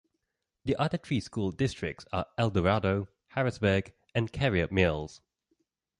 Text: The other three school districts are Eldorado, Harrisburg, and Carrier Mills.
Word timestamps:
The 0.65 0.75
other 0.77 0.97
three 0.97 1.19
school 1.19 1.51
districts 1.51 2.07
are 2.11 2.25
Eldorado, 2.35 3.07
Harrisburg, 3.27 3.93
and 4.15 4.31
Carrier 4.33 4.67
Mills. 4.71 5.21